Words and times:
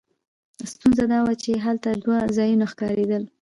ستونزه 0.71 1.03
دا 1.11 1.19
وه 1.25 1.33
چې 1.43 1.51
هلته 1.65 1.89
دوه 2.03 2.17
ځایونه 2.37 2.65
ښکارېدل. 2.71 3.23